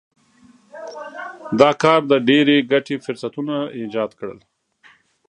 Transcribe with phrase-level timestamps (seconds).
[1.59, 4.39] دا کار د ډېرې ګټې فرصتونه ایجاد کړل.